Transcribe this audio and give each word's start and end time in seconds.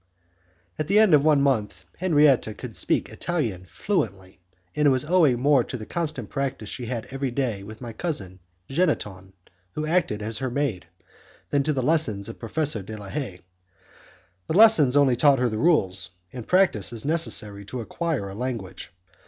At 0.79 0.87
the 0.87 0.97
end 0.97 1.13
of 1.13 1.23
one 1.23 1.43
month, 1.43 1.85
Henriette 1.99 2.57
could 2.57 2.75
speak 2.75 3.09
Italian 3.09 3.65
fluently, 3.65 4.39
and 4.75 4.87
it 4.87 4.89
was 4.89 5.05
owing 5.05 5.39
more 5.39 5.63
to 5.65 5.77
the 5.77 5.85
constant 5.85 6.27
practice 6.27 6.69
she 6.69 6.87
had 6.87 7.05
every 7.11 7.29
day 7.29 7.61
with 7.61 7.81
my 7.81 7.93
cousin 7.93 8.39
Jeanneton, 8.67 9.33
who 9.73 9.85
acted 9.85 10.23
as 10.23 10.39
her 10.39 10.49
maid, 10.49 10.87
than 11.51 11.61
to 11.61 11.71
the 11.73 11.83
lessons 11.83 12.27
of 12.29 12.39
Professor 12.39 12.81
de 12.81 12.97
la 12.97 13.09
Haye. 13.09 13.41
The 14.47 14.57
lessons 14.57 14.95
only 14.95 15.15
taught 15.15 15.37
her 15.37 15.49
the 15.49 15.59
rules, 15.59 16.09
and 16.33 16.47
practice 16.47 16.91
is 16.91 17.05
necessary 17.05 17.63
to 17.65 17.79
acquire 17.81 18.27
a 18.27 18.33
language. 18.33 18.91